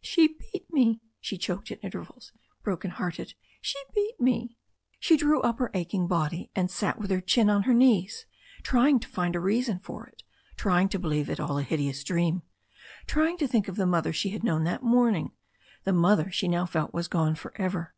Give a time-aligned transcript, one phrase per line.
[0.00, 3.34] "She beat me!" she choked at intervals, broken hearted.
[3.60, 4.56] "She beat me."
[4.98, 8.24] She drew up her aching body, and sat with her chin on her knees,
[8.62, 10.22] trying to find a reason for it,
[10.56, 12.40] trying to believe it all a hideous dream,
[13.06, 15.32] trying to think of the mother she had known that morning,
[15.84, 17.92] the mother she now felt was gone for ever.